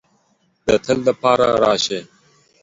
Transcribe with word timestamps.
د 0.65 0.67
تل 0.83 0.99
د 1.05 1.09
پاره 1.21 1.49
راشې 1.63 1.99